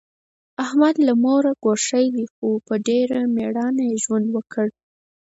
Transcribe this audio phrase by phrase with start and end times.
[0.63, 2.47] احمد له موره ګوښی دی، خو
[2.87, 4.67] ډېر په مېړانه یې ژوند وکړ.